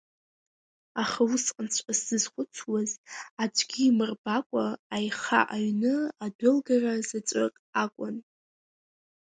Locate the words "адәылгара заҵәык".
6.25-7.55